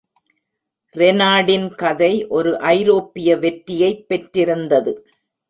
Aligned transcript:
ரெனாடின் 0.95 1.75
கதை 1.75 2.27
ஒரு 2.27 2.59
ஐரோப்பிய 2.59 3.37
வெற்றியைப் 3.37 4.07
பெற்றிருந்தது. 4.07 5.07